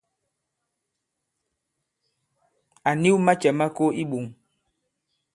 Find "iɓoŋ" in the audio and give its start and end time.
4.01-4.25